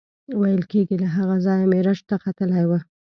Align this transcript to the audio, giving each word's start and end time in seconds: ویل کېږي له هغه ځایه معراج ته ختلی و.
ویل 0.39 0.63
کېږي 0.71 0.95
له 1.03 1.07
هغه 1.15 1.35
ځایه 1.45 1.69
معراج 1.71 1.99
ته 2.09 2.15
ختلی 2.23 2.63
و. 2.67 2.71